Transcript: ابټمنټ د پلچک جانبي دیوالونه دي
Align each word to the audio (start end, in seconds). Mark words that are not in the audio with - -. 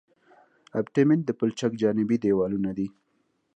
ابټمنټ 0.79 1.21
د 1.25 1.29
پلچک 1.39 1.71
جانبي 1.81 2.17
دیوالونه 2.23 2.71
دي 2.77 2.87